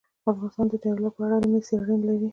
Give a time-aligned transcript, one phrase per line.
[0.31, 2.27] افغانستان د جلګه په اړه علمي څېړنې لري.